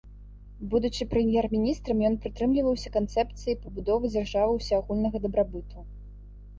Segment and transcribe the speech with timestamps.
[0.71, 5.91] Будучы прэм'ер-міністрам, ён прытрымліваўся канцэпцыі пабудовы дзяржавы ўсеагульнага дабрабыту.